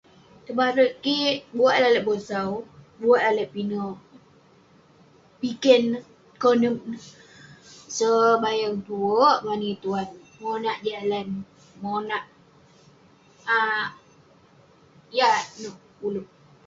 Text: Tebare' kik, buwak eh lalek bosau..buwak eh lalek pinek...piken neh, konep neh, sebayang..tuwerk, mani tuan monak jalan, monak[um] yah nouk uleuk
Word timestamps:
Tebare' 0.45 0.97
kik, 1.03 1.39
buwak 1.55 1.75
eh 1.77 1.83
lalek 1.83 2.05
bosau..buwak 2.07 3.19
eh 3.21 3.25
lalek 3.27 3.51
pinek...piken 3.53 5.81
neh, 5.91 6.03
konep 6.41 6.77
neh, 6.91 7.05
sebayang..tuwerk, 7.95 9.39
mani 9.47 9.69
tuan 9.83 10.09
monak 10.41 10.77
jalan, 10.85 11.27
monak[um] 11.81 12.27
yah 15.17 15.39
nouk 15.61 15.77
uleuk 16.05 16.27